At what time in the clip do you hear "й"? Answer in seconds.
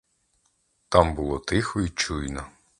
1.81-1.89